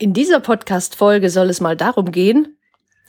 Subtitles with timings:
[0.00, 2.56] In dieser Podcast-Folge soll es mal darum gehen,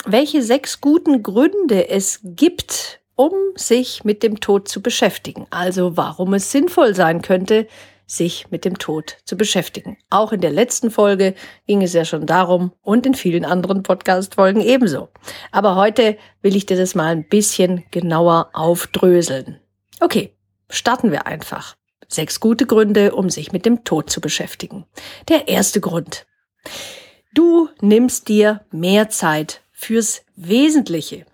[0.05, 5.45] welche sechs guten Gründe es gibt, um sich mit dem Tod zu beschäftigen.
[5.51, 7.67] Also warum es sinnvoll sein könnte,
[8.07, 9.99] sich mit dem Tod zu beschäftigen.
[10.09, 11.35] Auch in der letzten Folge
[11.67, 15.09] ging es ja schon darum und in vielen anderen Podcast-Folgen ebenso.
[15.51, 19.59] Aber heute will ich dir das mal ein bisschen genauer aufdröseln.
[19.99, 20.33] Okay,
[20.71, 21.75] starten wir einfach.
[22.07, 24.85] Sechs gute Gründe, um sich mit dem Tod zu beschäftigen.
[25.27, 26.25] Der erste Grund.
[27.33, 31.25] Du nimmst dir mehr Zeit fürs Wesentliche.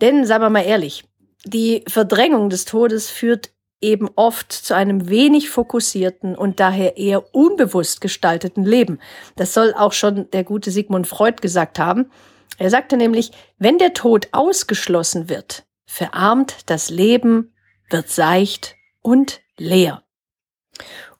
[0.00, 1.04] Denn, sagen wir mal ehrlich,
[1.44, 8.00] die Verdrängung des Todes führt eben oft zu einem wenig fokussierten und daher eher unbewusst
[8.00, 9.00] gestalteten Leben.
[9.36, 12.10] Das soll auch schon der gute Sigmund Freud gesagt haben.
[12.58, 17.54] Er sagte nämlich, wenn der Tod ausgeschlossen wird, verarmt das Leben,
[17.88, 20.02] wird seicht und leer.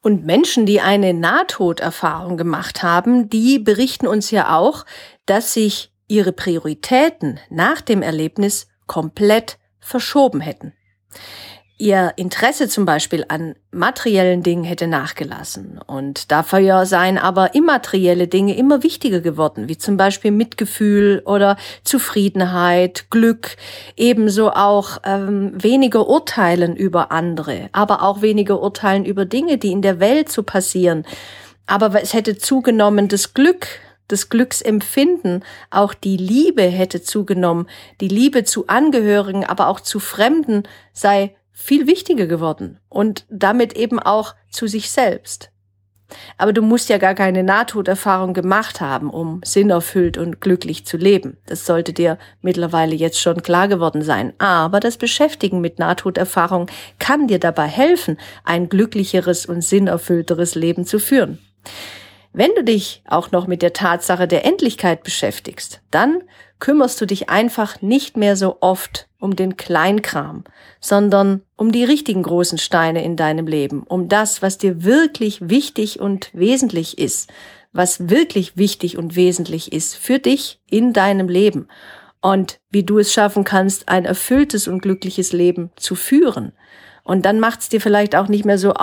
[0.02, 4.86] Und Menschen, die eine Nahtoderfahrung gemacht haben, die berichten uns ja auch,
[5.26, 10.72] dass sich ihre Prioritäten nach dem Erlebnis komplett verschoben hätten
[11.80, 15.80] ihr Interesse zum Beispiel an materiellen Dingen hätte nachgelassen.
[15.86, 23.06] Und dafür seien aber immaterielle Dinge immer wichtiger geworden, wie zum Beispiel Mitgefühl oder Zufriedenheit,
[23.10, 23.56] Glück,
[23.96, 29.82] ebenso auch ähm, weniger Urteilen über andere, aber auch weniger Urteilen über Dinge, die in
[29.82, 31.04] der Welt so passieren.
[31.66, 33.66] Aber es hätte zugenommen das Glück,
[34.08, 37.68] das Glücksempfinden, auch die Liebe hätte zugenommen,
[38.00, 43.98] die Liebe zu Angehörigen, aber auch zu Fremden sei viel wichtiger geworden und damit eben
[43.98, 45.50] auch zu sich selbst.
[46.38, 51.36] Aber du musst ja gar keine Nahtoderfahrung gemacht haben, um sinnerfüllt und glücklich zu leben.
[51.46, 54.32] Das sollte dir mittlerweile jetzt schon klar geworden sein.
[54.38, 56.66] Aber das Beschäftigen mit Nahtoderfahrung
[56.98, 61.38] kann dir dabei helfen, ein glücklicheres und sinnerfüllteres Leben zu führen.
[62.32, 66.22] Wenn du dich auch noch mit der Tatsache der Endlichkeit beschäftigst, dann
[66.58, 70.44] kümmerst du dich einfach nicht mehr so oft um den Kleinkram,
[70.80, 76.00] sondern um die richtigen großen Steine in deinem Leben, um das, was dir wirklich wichtig
[76.00, 77.30] und wesentlich ist,
[77.72, 81.68] was wirklich wichtig und wesentlich ist für dich in deinem Leben
[82.20, 86.52] und wie du es schaffen kannst, ein erfülltes und glückliches Leben zu führen.
[87.02, 88.74] Und dann macht es dir vielleicht auch nicht mehr so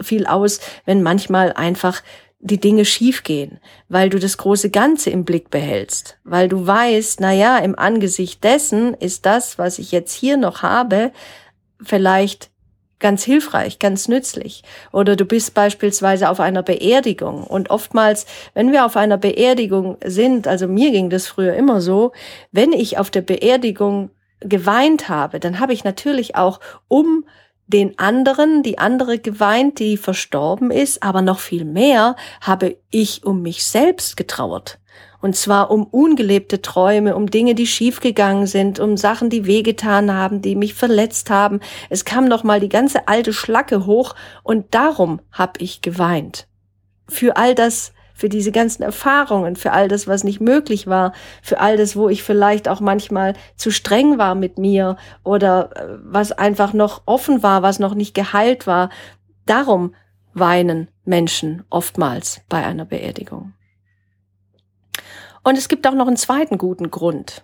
[0.00, 2.02] viel aus, wenn manchmal einfach
[2.42, 7.32] die Dinge schiefgehen, weil du das große Ganze im Blick behältst, weil du weißt, na
[7.32, 11.12] ja, im Angesicht dessen ist das, was ich jetzt hier noch habe,
[11.80, 12.50] vielleicht
[12.98, 14.64] ganz hilfreich, ganz nützlich.
[14.92, 20.48] Oder du bist beispielsweise auf einer Beerdigung und oftmals, wenn wir auf einer Beerdigung sind,
[20.48, 22.12] also mir ging das früher immer so,
[22.50, 24.10] wenn ich auf der Beerdigung
[24.40, 27.24] geweint habe, dann habe ich natürlich auch um
[27.72, 33.42] den anderen, die andere geweint, die verstorben ist, aber noch viel mehr habe ich um
[33.42, 34.78] mich selbst getrauert.
[35.20, 40.42] Und zwar um ungelebte Träume, um Dinge, die schiefgegangen sind, um Sachen, die wehgetan haben,
[40.42, 41.60] die mich verletzt haben.
[41.90, 46.48] Es kam noch mal die ganze alte Schlacke hoch und darum habe ich geweint.
[47.08, 51.12] Für all das, für diese ganzen Erfahrungen, für all das, was nicht möglich war,
[51.42, 55.98] für all das, wo ich vielleicht auch manchmal zu streng war mit mir oder äh,
[56.04, 58.90] was einfach noch offen war, was noch nicht geheilt war.
[59.44, 59.96] Darum
[60.34, 63.54] weinen Menschen oftmals bei einer Beerdigung.
[65.42, 67.42] Und es gibt auch noch einen zweiten guten Grund.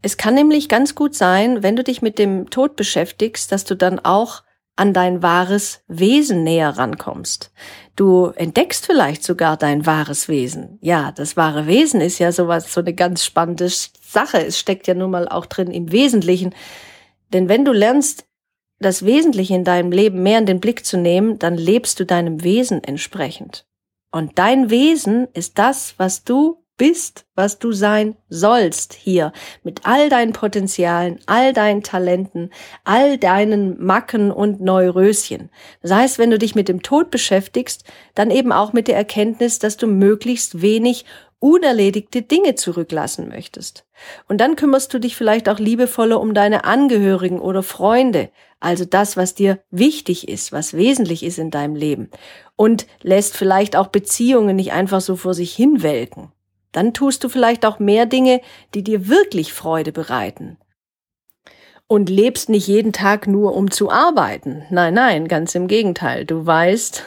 [0.00, 3.74] Es kann nämlich ganz gut sein, wenn du dich mit dem Tod beschäftigst, dass du
[3.74, 4.44] dann auch
[4.76, 7.50] an dein wahres Wesen näher rankommst.
[7.94, 10.78] Du entdeckst vielleicht sogar dein wahres Wesen.
[10.80, 14.44] Ja, das wahre Wesen ist ja sowas, so eine ganz spannende Sache.
[14.46, 16.54] Es steckt ja nun mal auch drin im Wesentlichen.
[17.32, 18.24] Denn wenn du lernst,
[18.78, 22.42] das Wesentliche in deinem Leben mehr in den Blick zu nehmen, dann lebst du deinem
[22.42, 23.64] Wesen entsprechend.
[24.10, 29.32] Und dein Wesen ist das, was du bist, was du sein sollst hier,
[29.62, 32.50] mit all deinen Potenzialen, all deinen Talenten,
[32.84, 35.50] all deinen Macken und Neuröschen.
[35.80, 37.84] Das heißt, wenn du dich mit dem Tod beschäftigst,
[38.14, 41.04] dann eben auch mit der Erkenntnis, dass du möglichst wenig
[41.42, 43.84] unerledigte Dinge zurücklassen möchtest.
[44.28, 48.30] Und dann kümmerst du dich vielleicht auch liebevoller um deine Angehörigen oder Freunde,
[48.60, 52.10] also das, was dir wichtig ist, was wesentlich ist in deinem Leben
[52.54, 56.30] und lässt vielleicht auch Beziehungen nicht einfach so vor sich hinwelken.
[56.72, 58.40] Dann tust du vielleicht auch mehr Dinge,
[58.74, 60.58] die dir wirklich Freude bereiten.
[61.86, 64.64] Und lebst nicht jeden Tag nur, um zu arbeiten.
[64.70, 66.24] Nein, nein, ganz im Gegenteil.
[66.24, 67.04] Du weißt,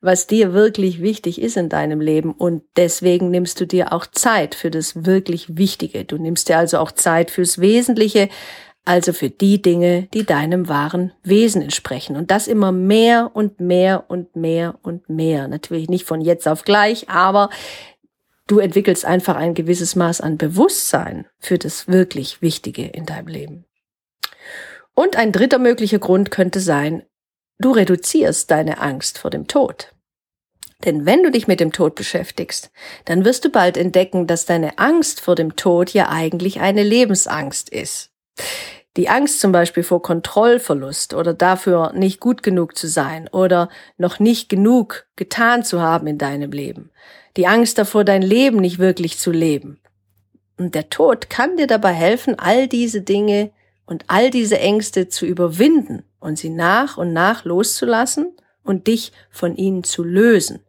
[0.00, 4.54] was dir wirklich wichtig ist in deinem Leben und deswegen nimmst du dir auch Zeit
[4.54, 6.04] für das wirklich Wichtige.
[6.04, 8.28] Du nimmst dir also auch Zeit fürs Wesentliche,
[8.84, 12.16] also für die Dinge, die deinem wahren Wesen entsprechen.
[12.16, 15.46] Und das immer mehr und mehr und mehr und mehr.
[15.48, 17.50] Natürlich nicht von jetzt auf gleich, aber
[18.48, 23.64] du entwickelst einfach ein gewisses Maß an Bewusstsein für das wirklich Wichtige in deinem Leben.
[24.94, 27.04] Und ein dritter möglicher Grund könnte sein,
[27.60, 29.92] du reduzierst deine Angst vor dem Tod.
[30.84, 32.70] Denn wenn du dich mit dem Tod beschäftigst,
[33.04, 37.68] dann wirst du bald entdecken, dass deine Angst vor dem Tod ja eigentlich eine Lebensangst
[37.68, 38.10] ist.
[38.96, 44.18] Die Angst zum Beispiel vor Kontrollverlust oder dafür nicht gut genug zu sein oder noch
[44.18, 46.90] nicht genug getan zu haben in deinem Leben.
[47.38, 49.78] Die Angst davor, dein Leben nicht wirklich zu leben.
[50.56, 53.52] Und der Tod kann dir dabei helfen, all diese Dinge
[53.86, 58.32] und all diese Ängste zu überwinden und sie nach und nach loszulassen
[58.64, 60.64] und dich von ihnen zu lösen.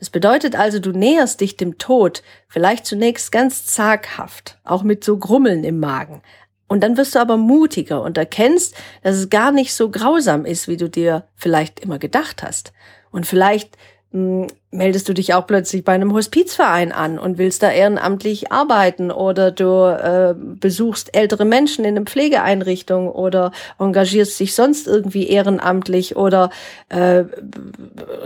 [0.00, 5.18] Das bedeutet also, du näherst dich dem Tod vielleicht zunächst ganz zaghaft, auch mit so
[5.18, 6.22] Grummeln im Magen.
[6.66, 8.74] Und dann wirst du aber mutiger und erkennst,
[9.04, 12.72] dass es gar nicht so grausam ist, wie du dir vielleicht immer gedacht hast.
[13.12, 13.78] Und vielleicht
[14.10, 19.10] hm, meldest du dich auch plötzlich bei einem Hospizverein an und willst da ehrenamtlich arbeiten
[19.10, 26.16] oder du äh, besuchst ältere Menschen in einer Pflegeeinrichtung oder engagierst dich sonst irgendwie ehrenamtlich
[26.16, 26.50] oder
[26.90, 27.24] äh,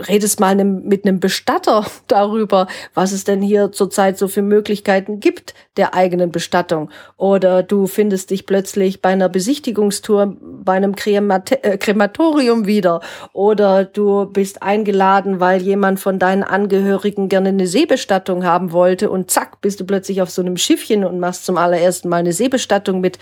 [0.09, 5.53] redest mal mit einem Bestatter darüber, was es denn hier zurzeit so für Möglichkeiten gibt
[5.77, 6.89] der eigenen Bestattung.
[7.17, 13.01] Oder du findest dich plötzlich bei einer Besichtigungstour bei einem äh, Krematorium wieder.
[13.31, 19.09] Oder du bist eingeladen, weil jemand von deinem deinen Angehörigen gerne eine Seebestattung haben wollte
[19.09, 22.33] und zack, bist du plötzlich auf so einem Schiffchen und machst zum allerersten Mal eine
[22.33, 23.19] Seebestattung mit.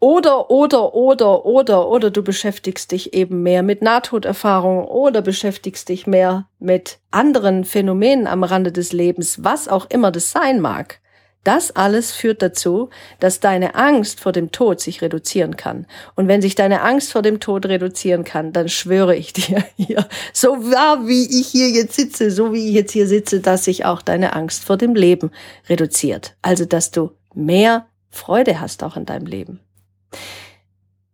[0.00, 6.06] Oder, oder, oder, oder, oder du beschäftigst dich eben mehr mit Nahtoderfahrung oder beschäftigst dich
[6.06, 11.00] mehr mit anderen Phänomenen am Rande des Lebens, was auch immer das sein mag.
[11.48, 12.90] Das alles führt dazu,
[13.20, 15.86] dass deine Angst vor dem Tod sich reduzieren kann.
[16.14, 20.06] Und wenn sich deine Angst vor dem Tod reduzieren kann, dann schwöre ich dir hier,
[20.34, 23.86] so wahr wie ich hier jetzt sitze, so wie ich jetzt hier sitze, dass sich
[23.86, 25.30] auch deine Angst vor dem Leben
[25.70, 26.36] reduziert.
[26.42, 29.60] Also, dass du mehr Freude hast auch in deinem Leben.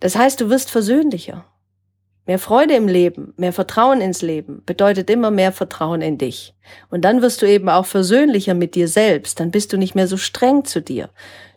[0.00, 1.44] Das heißt, du wirst versöhnlicher.
[2.26, 6.54] Mehr Freude im Leben, mehr Vertrauen ins Leben bedeutet immer mehr Vertrauen in dich.
[6.88, 10.08] Und dann wirst du eben auch versöhnlicher mit dir selbst, dann bist du nicht mehr
[10.08, 11.10] so streng zu dir.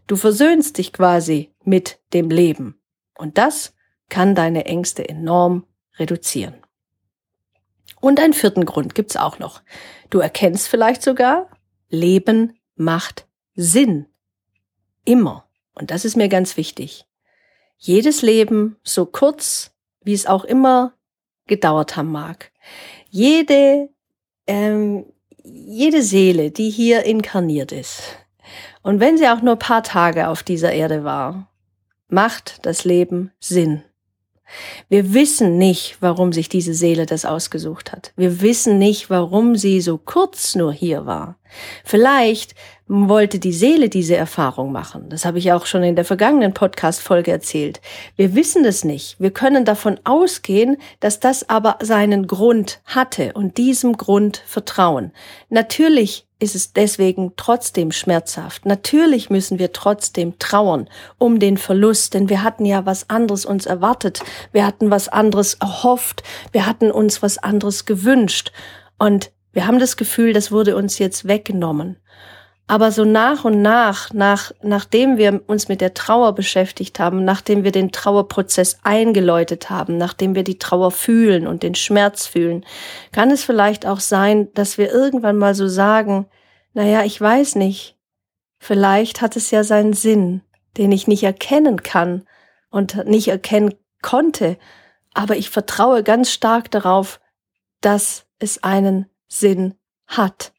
[0.07, 2.79] Du versöhnst dich quasi mit dem Leben.
[3.17, 3.73] Und das
[4.09, 5.65] kann deine Ängste enorm
[5.97, 6.55] reduzieren.
[7.99, 9.61] Und einen vierten Grund gibt's auch noch.
[10.09, 11.49] Du erkennst vielleicht sogar,
[11.89, 14.07] Leben macht Sinn.
[15.05, 15.49] Immer.
[15.73, 17.05] Und das ist mir ganz wichtig.
[17.77, 19.71] Jedes Leben, so kurz
[20.07, 20.93] wie es auch immer
[21.45, 22.51] gedauert haben mag.
[23.09, 23.89] Jede,
[24.47, 25.05] ähm,
[25.43, 28.01] jede Seele, die hier inkarniert ist,
[28.81, 31.51] und wenn sie auch nur paar Tage auf dieser Erde war,
[32.07, 33.83] macht das Leben Sinn.
[34.87, 38.13] Wir wissen nicht, warum sich diese Seele das ausgesucht hat.
[38.15, 41.37] Wir wissen nicht, warum sie so kurz nur hier war.
[41.83, 42.55] Vielleicht
[42.87, 45.09] wollte die Seele diese Erfahrung machen.
[45.09, 47.81] Das habe ich auch schon in der vergangenen Podcast-Folge erzählt.
[48.15, 49.19] Wir wissen es nicht.
[49.19, 55.11] Wir können davon ausgehen, dass das aber seinen Grund hatte und diesem Grund vertrauen.
[55.49, 58.65] Natürlich ist es deswegen trotzdem schmerzhaft.
[58.65, 63.65] Natürlich müssen wir trotzdem trauern um den Verlust, denn wir hatten ja was anderes uns
[63.65, 64.21] erwartet.
[64.51, 66.23] Wir hatten was anderes erhofft.
[66.51, 68.51] Wir hatten uns was anderes gewünscht.
[68.99, 71.97] Und wir haben das Gefühl, das wurde uns jetzt weggenommen.
[72.69, 77.63] Aber so nach und nach, nach, nachdem wir uns mit der Trauer beschäftigt haben, nachdem
[77.63, 82.65] wir den Trauerprozess eingeläutet haben, nachdem wir die Trauer fühlen und den Schmerz fühlen,
[83.13, 86.27] kann es vielleicht auch sein, dass wir irgendwann mal so sagen,
[86.73, 87.97] naja, ich weiß nicht,
[88.59, 90.41] vielleicht hat es ja seinen Sinn,
[90.75, 92.27] den ich nicht erkennen kann
[92.69, 94.57] und nicht erkennen konnte,
[95.13, 97.21] aber ich vertraue ganz stark darauf,
[97.79, 100.51] dass es einen Sinn hat.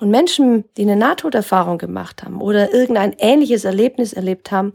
[0.00, 4.72] Und Menschen, die eine Nahtoderfahrung gemacht haben oder irgendein ähnliches Erlebnis erlebt haben,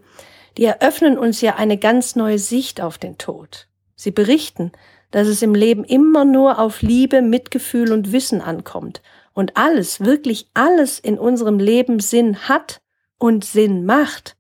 [0.58, 3.68] die eröffnen uns ja eine ganz neue Sicht auf den Tod.
[3.96, 4.72] Sie berichten,
[5.10, 9.02] dass es im Leben immer nur auf Liebe, Mitgefühl und Wissen ankommt
[9.34, 12.82] und alles, wirklich alles in unserem Leben Sinn hat
[13.18, 14.38] und Sinn macht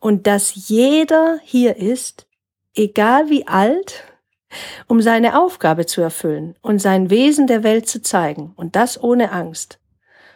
[0.00, 2.26] und dass jeder hier ist,
[2.74, 4.02] egal wie alt,
[4.88, 9.30] um seine Aufgabe zu erfüllen und sein Wesen der Welt zu zeigen und das ohne
[9.30, 9.78] Angst.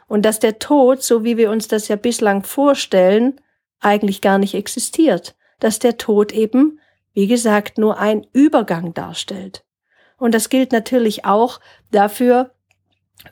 [0.08, 3.40] Und dass der Tod, so wie wir uns das ja bislang vorstellen,
[3.80, 5.36] eigentlich gar nicht existiert.
[5.60, 6.80] Dass der Tod eben,
[7.12, 9.64] wie gesagt, nur ein Übergang darstellt.
[10.18, 11.60] Und das gilt natürlich auch
[11.92, 12.50] dafür,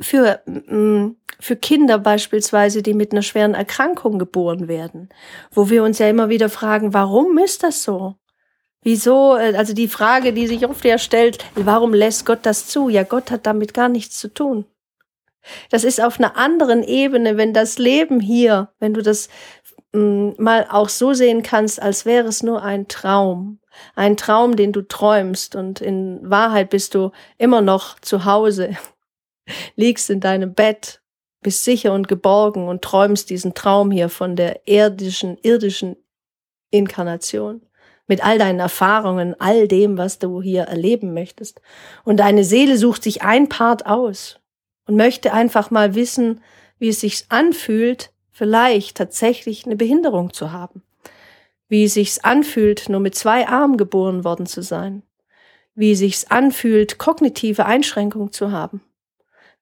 [0.00, 5.08] für, mm, für Kinder beispielsweise, die mit einer schweren Erkrankung geboren werden,
[5.52, 8.16] wo wir uns ja immer wieder fragen, warum ist das so?
[8.82, 12.88] Wieso, äh, also die Frage, die sich oft ja stellt, warum lässt Gott das zu?
[12.88, 14.64] Ja, Gott hat damit gar nichts zu tun.
[15.70, 19.28] Das ist auf einer anderen Ebene, wenn das Leben hier, wenn du das
[19.92, 23.60] mm, mal auch so sehen kannst, als wäre es nur ein Traum.
[23.94, 28.76] Ein Traum, den du träumst und in Wahrheit bist du immer noch zu Hause
[29.76, 31.02] liegst in deinem Bett,
[31.42, 35.96] bist sicher und geborgen und träumst diesen Traum hier von der irdischen, irdischen
[36.70, 37.62] Inkarnation.
[38.08, 41.60] Mit all deinen Erfahrungen, all dem, was du hier erleben möchtest.
[42.04, 44.38] Und deine Seele sucht sich ein Part aus
[44.86, 46.40] und möchte einfach mal wissen,
[46.78, 50.82] wie es sich anfühlt, vielleicht tatsächlich eine Behinderung zu haben.
[51.68, 55.02] Wie es sich anfühlt, nur mit zwei Armen geboren worden zu sein.
[55.74, 58.80] Wie es sich anfühlt, kognitive Einschränkungen zu haben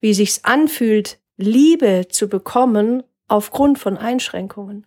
[0.04, 4.86] wie sich's anfühlt, Liebe zu bekommen aufgrund von Einschränkungen.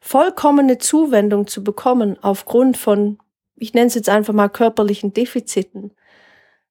[0.00, 3.18] Vollkommene Zuwendung zu bekommen aufgrund von,
[3.56, 5.90] ich nenne es jetzt einfach mal körperlichen Defiziten.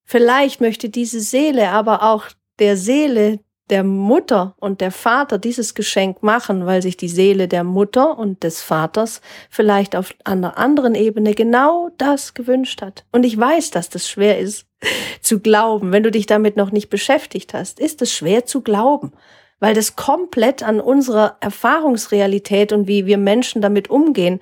[0.05, 2.27] Vielleicht möchte diese Seele aber auch
[2.61, 3.39] der Seele
[3.71, 8.43] der Mutter und der Vater dieses Geschenk machen, weil sich die Seele der Mutter und
[8.43, 13.05] des Vaters vielleicht auf einer anderen Ebene genau das gewünscht hat.
[13.13, 14.67] Und ich weiß, dass das schwer ist
[15.21, 15.91] zu glauben.
[15.91, 19.13] Wenn du dich damit noch nicht beschäftigt hast, ist es schwer zu glauben,
[19.59, 24.41] weil das komplett an unserer Erfahrungsrealität und wie wir Menschen damit umgehen,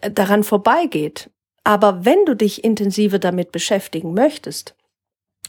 [0.00, 1.30] daran vorbeigeht.
[1.64, 4.74] Aber wenn du dich intensiver damit beschäftigen möchtest,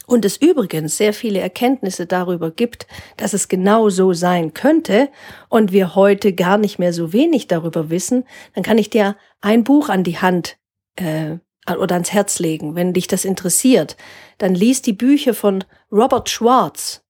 [0.06, 5.08] und es übrigens sehr viele Erkenntnisse darüber gibt, dass es genau so sein könnte
[5.48, 9.64] und wir heute gar nicht mehr so wenig darüber wissen, dann kann ich dir ein
[9.64, 10.56] Buch an die Hand
[10.96, 11.36] äh,
[11.70, 13.96] oder ans Herz legen, wenn dich das interessiert.
[14.38, 17.02] Dann lies die Bücher von Robert Schwartz.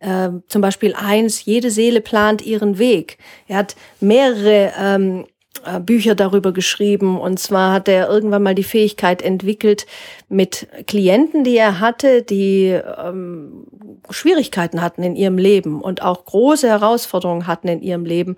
[0.00, 3.18] Äh, zum Beispiel eins, jede Seele plant ihren Weg.
[3.46, 5.33] Er hat mehrere ähm, äh,
[5.80, 7.18] Bücher darüber geschrieben.
[7.18, 9.86] Und zwar hat er irgendwann mal die Fähigkeit entwickelt,
[10.28, 13.66] mit Klienten, die er hatte, die ähm,
[14.10, 18.36] Schwierigkeiten hatten in ihrem Leben und auch große Herausforderungen hatten in ihrem Leben,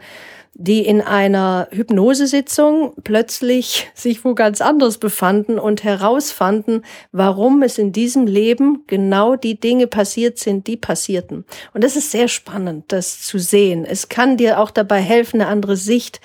[0.59, 7.93] die in einer Hypnosesitzung plötzlich sich wo ganz anders befanden und herausfanden, warum es in
[7.93, 11.45] diesem Leben genau die Dinge passiert sind, die passierten.
[11.75, 13.85] Und das ist sehr spannend, das zu sehen.
[13.85, 16.21] Es kann dir auch dabei helfen, eine andere Sicht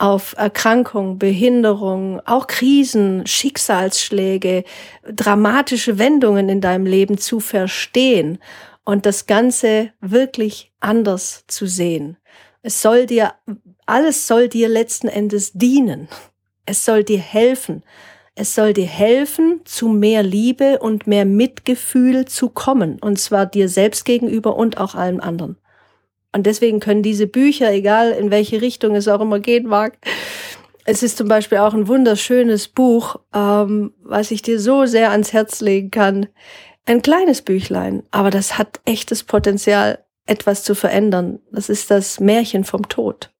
[0.00, 4.64] auf Erkrankung, Behinderung, auch Krisen, Schicksalsschläge,
[5.04, 8.38] dramatische Wendungen in deinem Leben zu verstehen
[8.84, 12.16] und das Ganze wirklich anders zu sehen.
[12.62, 13.34] Es soll dir,
[13.84, 16.08] alles soll dir letzten Endes dienen.
[16.64, 17.82] Es soll dir helfen.
[18.34, 22.98] Es soll dir helfen, zu mehr Liebe und mehr Mitgefühl zu kommen.
[23.00, 25.59] Und zwar dir selbst gegenüber und auch allen anderen.
[26.32, 29.98] Und deswegen können diese Bücher, egal in welche Richtung es auch immer gehen mag,
[30.84, 35.32] es ist zum Beispiel auch ein wunderschönes Buch, ähm, was ich dir so sehr ans
[35.32, 36.28] Herz legen kann.
[36.86, 41.40] Ein kleines Büchlein, aber das hat echtes Potenzial, etwas zu verändern.
[41.50, 43.30] Das ist das Märchen vom Tod.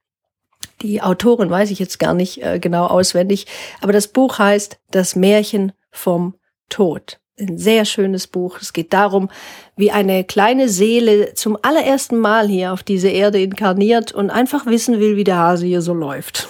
[0.83, 3.47] Die Autorin weiß ich jetzt gar nicht äh, genau auswendig,
[3.81, 6.35] aber das Buch heißt Das Märchen vom
[6.69, 8.59] Tod ein sehr schönes Buch.
[8.61, 9.31] Es geht darum,
[9.77, 15.01] wie eine kleine Seele zum allerersten Mal hier auf diese Erde inkarniert und einfach wissen
[15.01, 16.49] will, wie der Hase hier so läuft.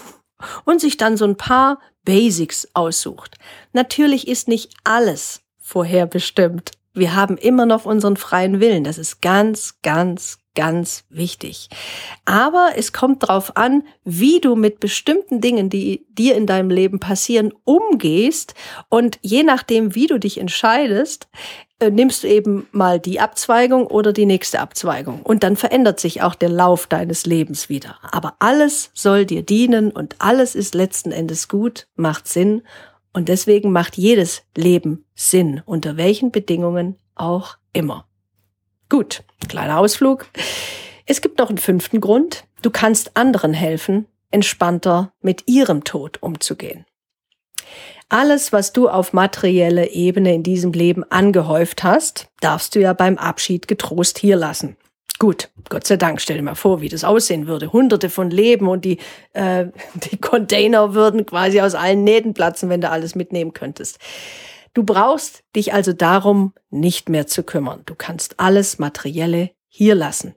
[0.65, 3.37] Und sich dann so ein paar Basics aussucht.
[3.73, 6.73] Natürlich ist nicht alles vorherbestimmt.
[6.93, 8.85] Wir haben immer noch unseren freien Willen.
[8.85, 11.69] Das ist ganz, ganz, ganz wichtig.
[12.25, 17.01] Aber es kommt darauf an, wie du mit bestimmten Dingen, die dir in deinem Leben
[17.01, 18.55] passieren, umgehst.
[18.89, 21.29] Und je nachdem, wie du dich entscheidest,
[21.81, 25.23] äh, nimmst du eben mal die Abzweigung oder die nächste Abzweigung.
[25.23, 27.97] Und dann verändert sich auch der Lauf deines Lebens wieder.
[28.03, 32.63] Aber alles soll dir dienen und alles ist letzten Endes gut, macht Sinn.
[33.13, 38.07] Und deswegen macht jedes Leben Sinn, unter welchen Bedingungen auch immer.
[38.91, 40.27] Gut, kleiner Ausflug.
[41.07, 42.45] Es gibt noch einen fünften Grund.
[42.61, 46.85] Du kannst anderen helfen, entspannter mit ihrem Tod umzugehen.
[48.09, 53.17] Alles, was du auf materielle Ebene in diesem Leben angehäuft hast, darfst du ja beim
[53.17, 54.77] Abschied getrost hier lassen.
[55.21, 57.73] Gut, Gott sei Dank, stell dir mal vor, wie das aussehen würde.
[57.73, 58.99] Hunderte von Leben und die,
[59.35, 59.67] äh,
[60.11, 64.01] die Container würden quasi aus allen Nähten platzen, wenn du alles mitnehmen könntest.
[64.75, 67.83] Du brauchst dich also darum nicht mehr zu kümmern.
[67.87, 70.35] Du kannst alles Materielle hier lassen.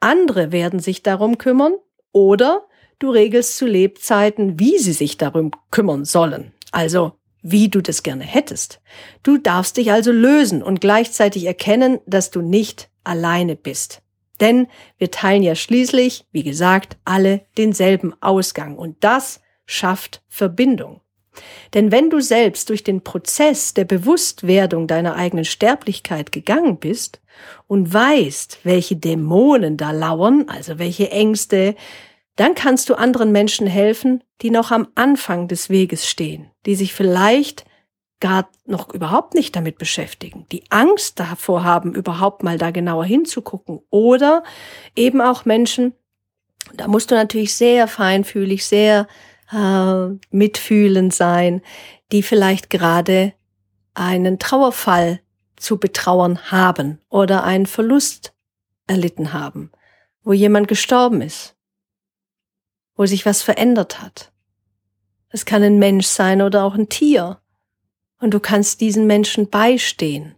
[0.00, 1.74] Andere werden sich darum kümmern
[2.12, 2.66] oder
[2.98, 6.52] du regelst zu Lebzeiten, wie sie sich darum kümmern sollen.
[6.72, 7.12] Also
[7.42, 8.80] wie du das gerne hättest.
[9.22, 14.02] Du darfst dich also lösen und gleichzeitig erkennen, dass du nicht alleine bist.
[14.40, 21.00] Denn wir teilen ja schließlich, wie gesagt, alle denselben Ausgang und das schafft Verbindung.
[21.74, 27.20] Denn wenn du selbst durch den Prozess der Bewusstwerdung deiner eigenen Sterblichkeit gegangen bist
[27.66, 31.76] und weißt, welche Dämonen da lauern, also welche Ängste,
[32.36, 36.94] dann kannst du anderen Menschen helfen, die noch am Anfang des Weges stehen, die sich
[36.94, 37.64] vielleicht
[38.20, 43.80] gar noch überhaupt nicht damit beschäftigen, die Angst davor haben, überhaupt mal da genauer hinzugucken.
[43.90, 44.42] Oder
[44.94, 45.94] eben auch Menschen,
[46.74, 49.08] da musst du natürlich sehr feinfühlig, sehr
[49.52, 51.62] äh, mitfühlend sein,
[52.12, 53.34] die vielleicht gerade
[53.94, 55.20] einen Trauerfall
[55.56, 58.34] zu betrauern haben oder einen Verlust
[58.86, 59.70] erlitten haben,
[60.22, 61.56] wo jemand gestorben ist,
[62.96, 64.32] wo sich was verändert hat.
[65.30, 67.40] Es kann ein Mensch sein oder auch ein Tier.
[68.20, 70.34] Und du kannst diesen Menschen beistehen.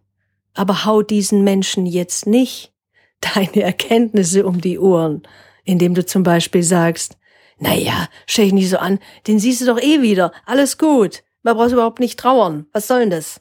[0.54, 2.72] Aber hau diesen Menschen jetzt nicht
[3.20, 5.22] deine Erkenntnisse um die Ohren,
[5.64, 7.16] indem du zum Beispiel sagst,
[7.58, 11.56] naja, stell dich nicht so an, den siehst du doch eh wieder, alles gut, man
[11.56, 13.40] braucht überhaupt nicht trauern, was soll denn das?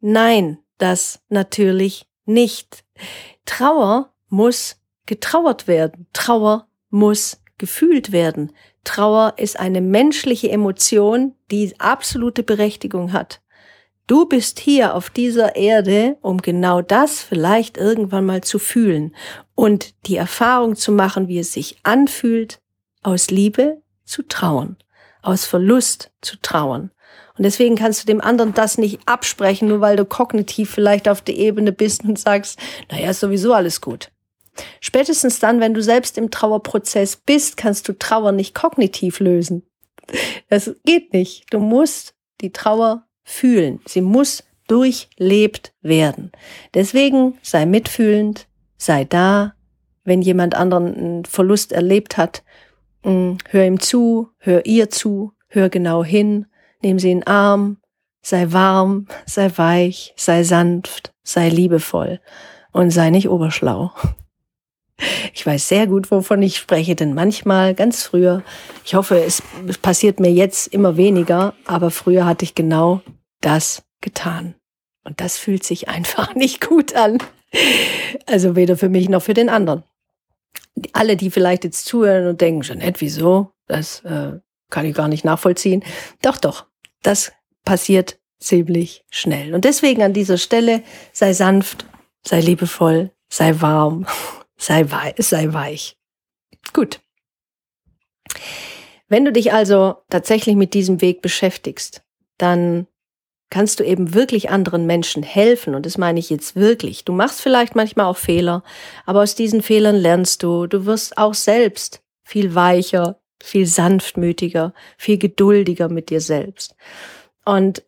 [0.00, 2.84] Nein, das natürlich nicht.
[3.46, 8.52] Trauer muss getrauert werden, Trauer muss gefühlt werden.
[8.84, 13.40] Trauer ist eine menschliche Emotion, die absolute Berechtigung hat.
[14.08, 19.14] Du bist hier auf dieser Erde, um genau das vielleicht irgendwann mal zu fühlen
[19.54, 22.58] und die Erfahrung zu machen, wie es sich anfühlt,
[23.02, 24.76] aus Liebe zu trauen,
[25.22, 26.90] aus Verlust zu trauen.
[27.36, 31.22] Und deswegen kannst du dem anderen das nicht absprechen, nur weil du kognitiv vielleicht auf
[31.22, 32.58] der Ebene bist und sagst,
[32.90, 34.10] naja, ist sowieso alles gut.
[34.80, 39.62] Spätestens dann, wenn du selbst im Trauerprozess bist, kannst du Trauer nicht kognitiv lösen.
[40.50, 41.46] Das geht nicht.
[41.50, 43.80] Du musst die Trauer fühlen.
[43.86, 46.32] Sie muss durchlebt werden.
[46.74, 49.54] Deswegen sei mitfühlend, sei da.
[50.04, 52.42] Wenn jemand anderen einen Verlust erlebt hat,
[53.04, 56.46] hör ihm zu, hör ihr zu, hör genau hin,
[56.82, 57.78] nimm sie in den Arm,
[58.22, 62.20] sei warm, sei weich, sei sanft, sei liebevoll
[62.72, 63.92] und sei nicht oberschlau.
[65.34, 68.42] Ich weiß sehr gut, wovon ich spreche, denn manchmal, ganz früher,
[68.84, 69.42] ich hoffe, es
[69.80, 73.00] passiert mir jetzt immer weniger, aber früher hatte ich genau
[73.40, 74.54] das getan.
[75.04, 77.18] Und das fühlt sich einfach nicht gut an.
[78.26, 79.82] Also weder für mich noch für den anderen.
[80.92, 83.52] Alle, die vielleicht jetzt zuhören und denken, Jeanette, wieso?
[83.66, 85.84] Das äh, kann ich gar nicht nachvollziehen.
[86.22, 86.66] Doch, doch,
[87.02, 87.32] das
[87.64, 89.54] passiert ziemlich schnell.
[89.54, 91.86] Und deswegen an dieser Stelle sei sanft,
[92.26, 94.06] sei liebevoll, sei warm
[94.56, 95.96] sei, wei sei weich.
[96.72, 97.00] Gut.
[99.08, 102.02] Wenn du dich also tatsächlich mit diesem Weg beschäftigst,
[102.38, 102.86] dann
[103.52, 105.74] kannst du eben wirklich anderen Menschen helfen.
[105.74, 107.04] Und das meine ich jetzt wirklich.
[107.04, 108.64] Du machst vielleicht manchmal auch Fehler,
[109.04, 110.66] aber aus diesen Fehlern lernst du.
[110.66, 116.74] Du wirst auch selbst viel weicher, viel sanftmütiger, viel geduldiger mit dir selbst.
[117.44, 117.82] Und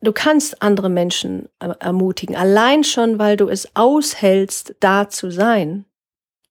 [0.00, 5.84] du kannst andere Menschen ermutigen, allein schon, weil du es aushältst, da zu sein.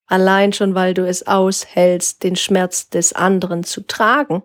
[0.05, 4.43] Allein schon, weil du es aushältst, den Schmerz des anderen zu tragen,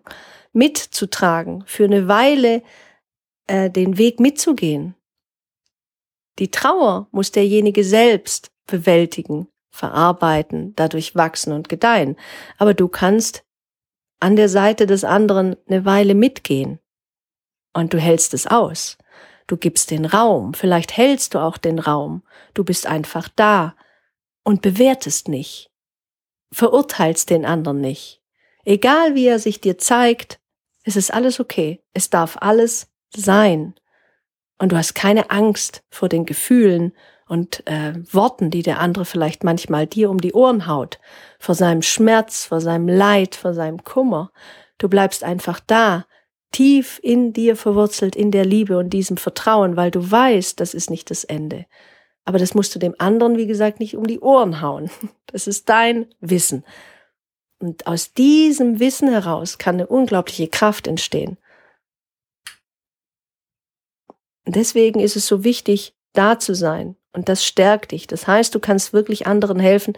[0.54, 2.62] mitzutragen, für eine Weile
[3.48, 4.94] äh, den Weg mitzugehen.
[6.38, 12.16] Die Trauer muss derjenige selbst bewältigen, verarbeiten, dadurch wachsen und gedeihen.
[12.58, 13.44] Aber du kannst
[14.20, 16.78] an der Seite des anderen eine Weile mitgehen.
[17.72, 18.98] Und du hältst es aus.
[19.46, 20.54] Du gibst den Raum.
[20.54, 22.22] Vielleicht hältst du auch den Raum.
[22.54, 23.74] Du bist einfach da
[24.44, 25.70] und bewertest nicht,
[26.52, 28.22] verurteilst den anderen nicht.
[28.64, 30.40] Egal wie er sich dir zeigt,
[30.84, 31.82] es ist alles okay.
[31.92, 33.74] Es darf alles sein.
[34.58, 36.92] Und du hast keine Angst vor den Gefühlen
[37.28, 40.98] und äh, Worten, die der andere vielleicht manchmal dir um die Ohren haut,
[41.38, 44.32] vor seinem Schmerz, vor seinem Leid, vor seinem Kummer.
[44.78, 46.06] Du bleibst einfach da,
[46.50, 50.90] tief in dir verwurzelt, in der Liebe und diesem Vertrauen, weil du weißt, das ist
[50.90, 51.66] nicht das Ende.
[52.24, 54.90] Aber das musst du dem anderen, wie gesagt, nicht um die Ohren hauen.
[55.30, 56.64] Das ist dein Wissen.
[57.58, 61.36] Und aus diesem Wissen heraus kann eine unglaubliche Kraft entstehen.
[64.48, 66.96] Und deswegen ist es so wichtig, da zu sein.
[67.12, 68.06] Und das stärkt dich.
[68.06, 69.92] Das heißt, du kannst wirklich anderen helfen,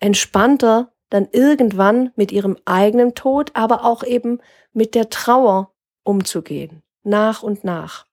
[0.00, 4.40] entspannter dann irgendwann mit ihrem eigenen Tod, aber auch eben
[4.74, 6.82] mit der Trauer umzugehen.
[7.04, 8.04] Nach und nach.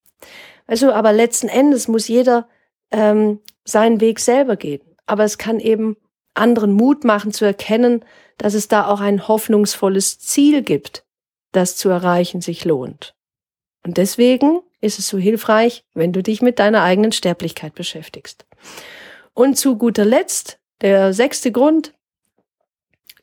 [0.68, 2.48] Also, aber letzten Endes muss jeder
[2.92, 4.84] ähm, seinen Weg selber gehen.
[5.06, 5.98] Aber es kann eben
[6.34, 8.06] anderen Mut machen zu erkennen,
[8.38, 11.04] dass es da auch ein hoffnungsvolles Ziel gibt,
[11.52, 13.16] das zu erreichen sich lohnt.
[13.86, 18.46] Und deswegen ist es so hilfreich, wenn du dich mit deiner eigenen Sterblichkeit beschäftigst.
[19.34, 21.94] Und zu guter Letzt, der sechste Grund,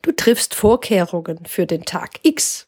[0.01, 2.67] du triffst Vorkehrungen für den Tag X.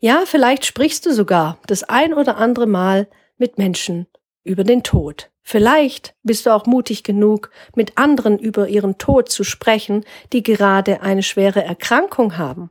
[0.00, 4.06] Ja, vielleicht sprichst du sogar das ein oder andere Mal mit Menschen
[4.42, 5.30] über den Tod.
[5.42, 11.02] Vielleicht bist du auch mutig genug, mit anderen über ihren Tod zu sprechen, die gerade
[11.02, 12.70] eine schwere Erkrankung haben,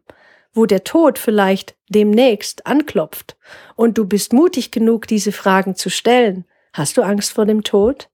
[0.57, 3.37] wo der Tod vielleicht demnächst anklopft.
[3.75, 6.45] Und du bist mutig genug, diese Fragen zu stellen.
[6.73, 8.09] Hast du Angst vor dem Tod?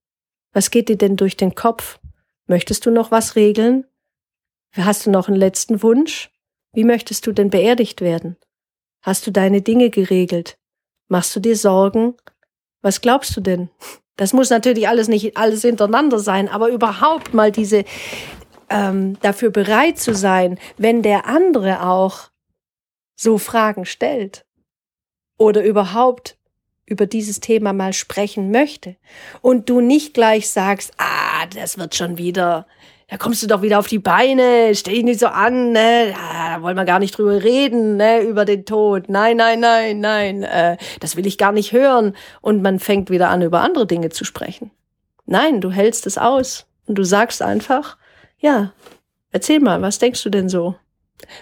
[0.52, 1.98] Was geht dir denn durch den Kopf?
[2.46, 3.84] Möchtest du noch was regeln?
[4.72, 6.30] Hast du noch einen letzten Wunsch?
[6.72, 8.36] Wie möchtest du denn beerdigt werden?
[9.00, 10.58] Hast du deine Dinge geregelt?
[11.08, 12.14] Machst du dir Sorgen?
[12.82, 13.70] Was glaubst du denn?
[14.16, 17.84] Das muss natürlich alles nicht alles hintereinander sein, aber überhaupt mal diese
[18.68, 22.33] ähm, dafür bereit zu sein, wenn der andere auch
[23.14, 24.44] so Fragen stellt
[25.36, 26.36] oder überhaupt
[26.86, 28.96] über dieses Thema mal sprechen möchte
[29.40, 32.66] und du nicht gleich sagst, ah, das wird schon wieder,
[33.08, 36.14] da kommst du doch wieder auf die Beine, steh dich nicht so an, ne?
[36.14, 38.20] da wollen wir gar nicht drüber reden, ne?
[38.20, 39.08] über den Tod.
[39.08, 42.14] Nein, nein, nein, nein, äh, das will ich gar nicht hören.
[42.40, 44.70] Und man fängt wieder an, über andere Dinge zu sprechen.
[45.26, 47.96] Nein, du hältst es aus und du sagst einfach,
[48.38, 48.72] ja,
[49.30, 50.74] erzähl mal, was denkst du denn so?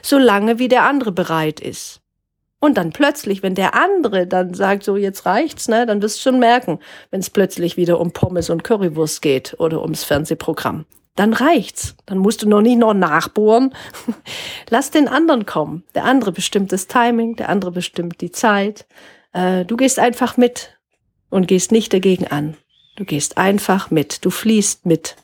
[0.03, 2.01] Solange wie der andere bereit ist.
[2.61, 6.31] Und dann plötzlich, wenn der andere dann sagt, so jetzt reicht's, ne, dann wirst du
[6.31, 6.79] schon merken,
[7.11, 11.95] wenn es plötzlich wieder um Pommes und Currywurst geht oder ums Fernsehprogramm dann reicht's.
[12.07, 13.75] Dann musst du noch nicht noch nachbohren.
[14.71, 15.85] Lass den anderen kommen.
[15.95, 18.87] Der andere bestimmt das Timing, der andere bestimmt die Zeit.
[19.33, 20.79] Äh, du gehst einfach mit
[21.29, 22.57] und gehst nicht dagegen an.
[22.97, 24.25] Du gehst einfach mit.
[24.25, 25.17] Du fließt mit.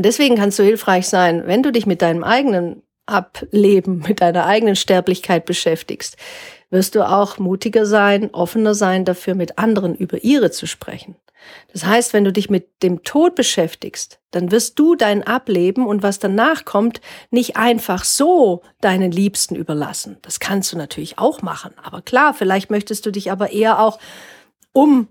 [0.00, 4.46] Und deswegen kannst du hilfreich sein, wenn du dich mit deinem eigenen Ableben, mit deiner
[4.46, 6.16] eigenen Sterblichkeit beschäftigst,
[6.70, 11.16] wirst du auch mutiger sein, offener sein dafür, mit anderen über ihre zu sprechen.
[11.74, 16.02] Das heißt, wenn du dich mit dem Tod beschäftigst, dann wirst du dein Ableben und
[16.02, 20.16] was danach kommt, nicht einfach so deinen Liebsten überlassen.
[20.22, 21.74] Das kannst du natürlich auch machen.
[21.82, 23.98] Aber klar, vielleicht möchtest du dich aber eher auch
[24.72, 25.08] um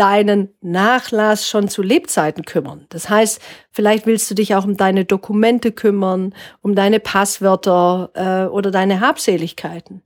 [0.00, 2.86] deinen Nachlass schon zu Lebzeiten kümmern.
[2.88, 3.38] Das heißt,
[3.70, 9.00] vielleicht willst du dich auch um deine Dokumente kümmern, um deine Passwörter äh, oder deine
[9.00, 10.02] Habseligkeiten.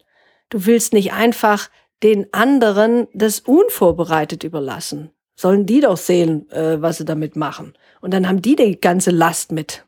[0.50, 1.70] Du willst nicht einfach
[2.02, 7.74] den anderen das unvorbereitet überlassen, sollen die doch sehen, äh, was sie damit machen.
[8.00, 9.84] Und dann haben die die ganze Last mit.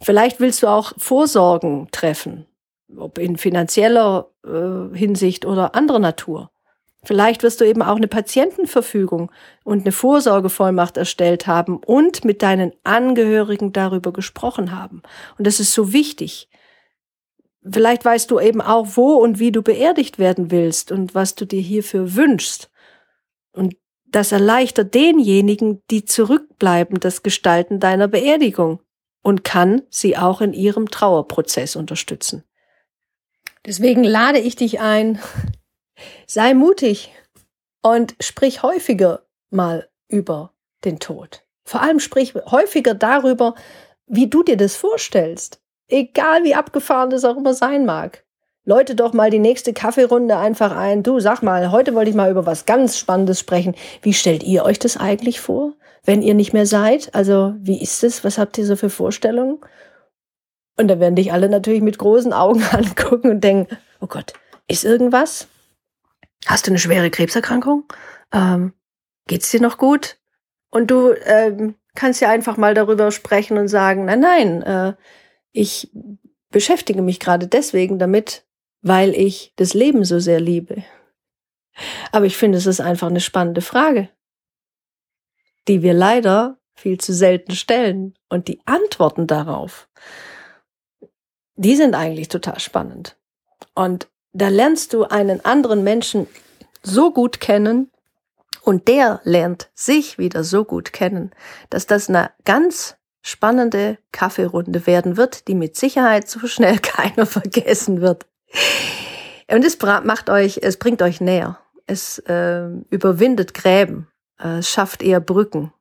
[0.00, 2.46] Vielleicht willst du auch Vorsorgen treffen,
[2.96, 6.52] ob in finanzieller äh, Hinsicht oder anderer Natur.
[7.02, 9.32] Vielleicht wirst du eben auch eine Patientenverfügung
[9.64, 15.02] und eine Vorsorgevollmacht erstellt haben und mit deinen Angehörigen darüber gesprochen haben.
[15.38, 16.48] Und das ist so wichtig.
[17.62, 21.46] Vielleicht weißt du eben auch, wo und wie du beerdigt werden willst und was du
[21.46, 22.70] dir hierfür wünschst.
[23.52, 28.80] Und das erleichtert denjenigen, die zurückbleiben, das Gestalten deiner Beerdigung
[29.22, 32.44] und kann sie auch in ihrem Trauerprozess unterstützen.
[33.66, 35.18] Deswegen lade ich dich ein,
[36.26, 37.12] sei mutig
[37.82, 40.52] und sprich häufiger mal über
[40.84, 41.44] den Tod.
[41.64, 43.54] Vor allem sprich häufiger darüber,
[44.06, 45.60] wie du dir das vorstellst.
[45.88, 48.24] Egal wie abgefahren das auch immer sein mag
[48.64, 51.02] läute doch mal die nächste Kaffeerunde einfach ein.
[51.02, 53.74] Du, sag mal, heute wollte ich mal über was ganz Spannendes sprechen.
[54.02, 55.72] Wie stellt ihr euch das eigentlich vor,
[56.04, 57.14] wenn ihr nicht mehr seid?
[57.14, 58.22] Also, wie ist es?
[58.22, 59.58] Was habt ihr so für Vorstellungen?
[60.76, 64.34] Und da werden dich alle natürlich mit großen Augen angucken und denken, oh Gott,
[64.68, 65.48] ist irgendwas?
[66.46, 67.84] Hast du eine schwere Krebserkrankung?
[68.32, 68.72] Ähm,
[69.26, 70.18] geht's dir noch gut?
[70.70, 74.94] Und du ähm, kannst ja einfach mal darüber sprechen und sagen, nein, nein, äh,
[75.52, 75.90] ich
[76.50, 78.44] beschäftige mich gerade deswegen damit,
[78.82, 80.84] weil ich das Leben so sehr liebe.
[82.12, 84.08] Aber ich finde, es ist einfach eine spannende Frage,
[85.68, 88.14] die wir leider viel zu selten stellen.
[88.28, 89.88] Und die Antworten darauf,
[91.54, 93.18] die sind eigentlich total spannend.
[93.74, 96.26] Und da lernst du einen anderen Menschen
[96.82, 97.90] so gut kennen
[98.62, 101.30] und der lernt sich wieder so gut kennen,
[101.70, 108.00] dass das eine ganz spannende Kaffeerunde werden wird, die mit Sicherheit so schnell keiner vergessen
[108.00, 108.26] wird.
[109.50, 111.58] Und es macht euch, es bringt euch näher.
[111.86, 114.06] Es äh, überwindet Gräben.
[114.38, 115.72] Äh, schafft eher Brücken,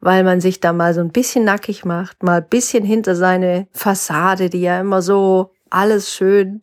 [0.00, 3.68] weil man sich da mal so ein bisschen nackig macht, mal ein bisschen hinter seine
[3.72, 6.60] Fassade, die ja immer so alles schön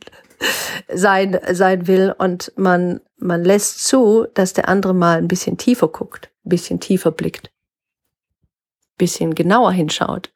[0.93, 5.87] sein, sein will und man, man lässt zu, dass der andere mal ein bisschen tiefer
[5.87, 7.51] guckt, ein bisschen tiefer blickt.
[8.97, 10.31] bisschen genauer hinschaut,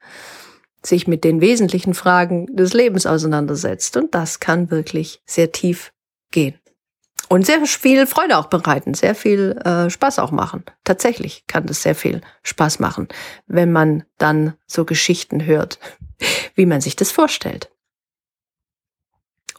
[0.82, 3.98] sich mit den wesentlichen Fragen des Lebens auseinandersetzt.
[3.98, 5.92] Und das kann wirklich sehr tief
[6.32, 6.56] gehen.
[7.30, 10.64] Und sehr viel Freude auch bereiten, sehr viel äh, Spaß auch machen.
[10.84, 13.08] Tatsächlich kann das sehr viel Spaß machen,
[13.48, 15.80] wenn man dann so Geschichten hört,
[16.56, 17.73] wie man sich das vorstellt.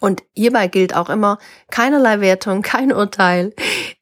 [0.01, 1.39] Und hierbei gilt auch immer
[1.71, 3.55] keinerlei Wertung, kein Urteil.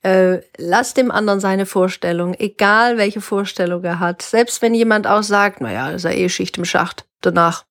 [0.02, 4.22] Äh, lass dem anderen seine Vorstellung, egal welche Vorstellung er hat.
[4.22, 7.06] Selbst wenn jemand auch sagt, naja, das ist ja eh Schicht im Schacht.
[7.20, 7.64] Danach,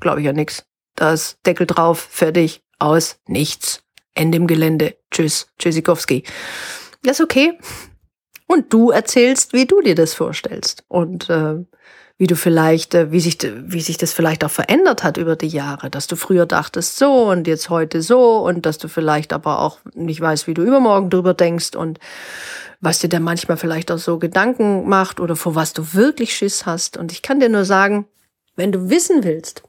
[0.00, 0.64] glaube ich ja nix.
[0.94, 3.82] Da ist Deckel drauf, fertig, aus, nichts.
[4.14, 4.96] Ende im Gelände.
[5.12, 6.24] Tschüss, Tschüssikowski.
[7.02, 7.58] Das ist okay.
[8.46, 10.84] Und du erzählst, wie du dir das vorstellst.
[10.88, 11.64] Und äh,
[12.18, 15.48] wie du vielleicht, äh, wie sich, wie sich das vielleicht auch verändert hat über die
[15.48, 19.60] Jahre, dass du früher dachtest so und jetzt heute so und dass du vielleicht aber
[19.60, 21.98] auch nicht weißt, wie du übermorgen drüber denkst und
[22.80, 26.66] was dir dann manchmal vielleicht auch so Gedanken macht oder vor was du wirklich Schiss
[26.66, 26.96] hast.
[26.96, 28.06] Und ich kann dir nur sagen,
[28.56, 29.62] wenn du wissen willst,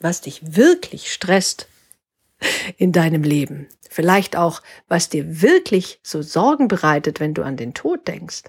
[0.00, 1.68] was dich wirklich stresst
[2.76, 7.74] in deinem Leben, vielleicht auch, was dir wirklich so Sorgen bereitet, wenn du an den
[7.74, 8.44] Tod denkst,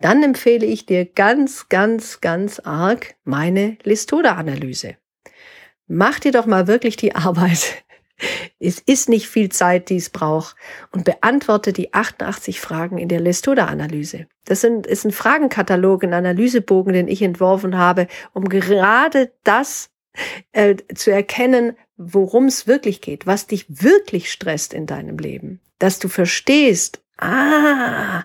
[0.00, 4.96] dann empfehle ich dir ganz, ganz, ganz arg meine Listoda-Analyse.
[5.86, 7.84] Mach dir doch mal wirklich die Arbeit.
[8.58, 10.56] Es ist nicht viel Zeit, die es braucht
[10.90, 14.26] und beantworte die 88 Fragen in der Listoda-Analyse.
[14.46, 19.90] Das sind, ist ein Fragenkatalog, ein Analysebogen, den ich entworfen habe, um gerade das
[20.52, 25.60] äh, zu erkennen, worum es wirklich geht, was dich wirklich stresst in deinem Leben.
[25.78, 28.22] Dass du verstehst, ah,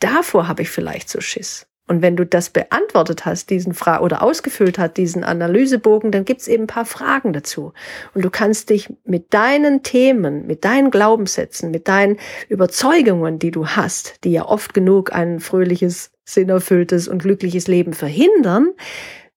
[0.00, 1.66] davor habe ich vielleicht so Schiss.
[1.86, 6.48] Und wenn du das beantwortet hast, diesen Fra oder ausgefüllt hast, diesen Analysebogen, dann gibt's
[6.48, 7.74] eben ein paar Fragen dazu.
[8.14, 12.16] Und du kannst dich mit deinen Themen, mit deinen Glaubenssätzen, mit deinen
[12.48, 18.72] Überzeugungen, die du hast, die ja oft genug ein fröhliches, sinnerfülltes und glückliches Leben verhindern,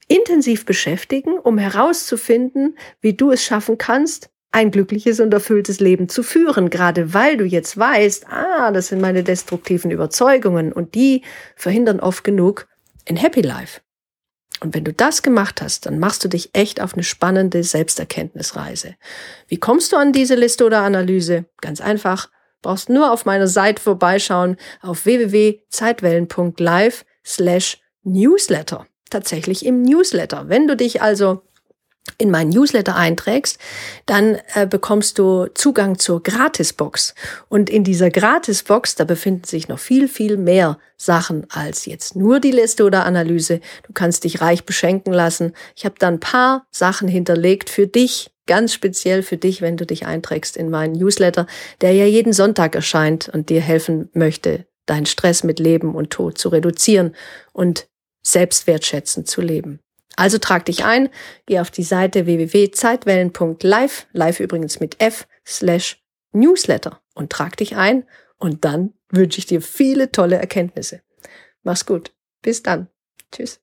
[0.08, 6.24] intensiv beschäftigen, um herauszufinden, wie du es schaffen kannst, ein glückliches und erfülltes Leben zu
[6.24, 11.24] führen, gerade weil du jetzt weißt, ah, das sind meine destruktiven Überzeugungen und die
[11.56, 12.68] verhindern oft genug
[13.08, 13.82] ein Happy Life.
[14.60, 18.96] Und wenn du das gemacht hast, dann machst du dich echt auf eine spannende Selbsterkenntnisreise.
[19.48, 21.46] Wie kommst du an diese Liste oder Analyse?
[21.62, 22.32] Ganz einfach.
[22.64, 30.50] Brauchst nur auf meiner Seite vorbeischauen auf www.zeitwellen.live slash newsletter tatsächlich im Newsletter.
[30.50, 31.42] Wenn du dich also
[32.18, 33.60] in meinen Newsletter einträgst,
[34.06, 37.14] dann äh, bekommst du Zugang zur Gratisbox.
[37.50, 42.40] Und in dieser Gratisbox, da befinden sich noch viel, viel mehr Sachen als jetzt nur
[42.40, 43.60] die Liste oder Analyse.
[43.86, 45.54] Du kannst dich reich beschenken lassen.
[45.76, 49.86] Ich habe da ein paar Sachen hinterlegt für dich, ganz speziell für dich, wenn du
[49.86, 51.46] dich einträgst in meinen Newsletter,
[51.82, 56.38] der ja jeden Sonntag erscheint und dir helfen möchte, deinen Stress mit Leben und Tod
[56.38, 57.14] zu reduzieren
[57.54, 57.88] und
[58.32, 59.80] selbstwertschätzend zu leben.
[60.16, 61.10] Also trag dich ein,
[61.46, 68.06] geh auf die Seite www.zeitwellen.live, live übrigens mit F, slash Newsletter und trag dich ein
[68.38, 71.02] und dann wünsche ich dir viele tolle Erkenntnisse.
[71.64, 72.14] Mach's gut.
[72.42, 72.88] Bis dann.
[73.32, 73.60] Tschüss.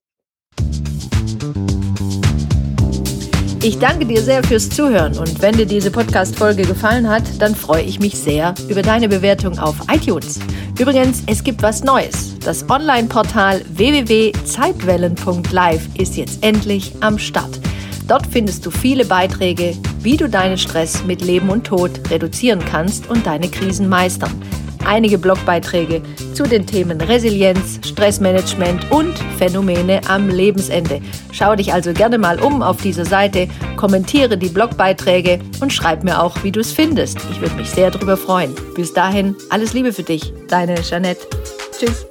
[3.65, 7.81] Ich danke dir sehr fürs Zuhören und wenn dir diese Podcast-Folge gefallen hat, dann freue
[7.81, 10.39] ich mich sehr über deine Bewertung auf iTunes.
[10.79, 12.37] Übrigens, es gibt was Neues.
[12.41, 17.59] Das Online-Portal www.zeitwellen.live ist jetzt endlich am Start.
[18.07, 23.09] Dort findest du viele Beiträge, wie du deinen Stress mit Leben und Tod reduzieren kannst
[23.09, 24.39] und deine Krisen meistern
[24.85, 26.01] einige Blogbeiträge
[26.33, 31.01] zu den Themen Resilienz, Stressmanagement und Phänomene am Lebensende.
[31.31, 36.21] Schau dich also gerne mal um auf dieser Seite, kommentiere die Blogbeiträge und schreib mir
[36.21, 37.19] auch, wie du es findest.
[37.31, 38.53] Ich würde mich sehr darüber freuen.
[38.75, 41.27] Bis dahin, alles Liebe für dich, deine Jeanette.
[41.77, 42.05] Tschüss.